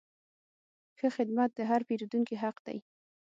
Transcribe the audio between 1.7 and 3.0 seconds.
پیرودونکي حق دی.